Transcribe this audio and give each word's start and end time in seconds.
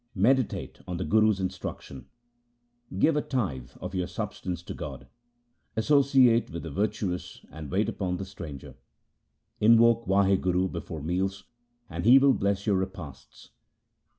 Meditate 0.15 0.79
on 0.87 0.97
the 0.97 1.05
Guru's 1.05 1.39
instruction. 1.39 2.07
Give 2.97 3.15
a 3.15 3.21
tithe 3.21 3.69
of 3.79 3.93
your 3.93 4.07
substance 4.07 4.63
to 4.63 4.73
God. 4.73 5.05
Associate 5.75 6.49
with 6.49 6.63
the 6.63 6.71
virtuous 6.71 7.45
and 7.51 7.69
wait 7.69 7.87
upon 7.87 8.17
the 8.17 8.25
stranger. 8.25 8.73
In 9.59 9.77
voke 9.77 10.07
Wahguru 10.07 10.71
before 10.71 11.03
meals, 11.03 11.43
and 11.87 12.03
He 12.03 12.17
will 12.17 12.33
bless 12.33 12.65
your 12.65 12.77
repasts.' 12.77 13.51